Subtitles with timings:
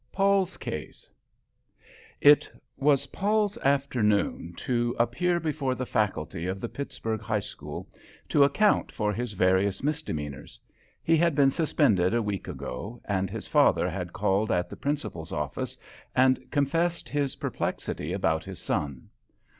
[0.11, 1.07] Paul's Case
[2.21, 7.87] It was Paul's afternoon to appear before the faculty of the Pittsburgh High School
[8.27, 10.59] to account for his various misdemeanours.
[11.03, 15.31] He had been suspended a week ago, and his father had called at the Principal's
[15.31, 15.77] office
[16.15, 19.07] and confessed his perplexity about his son.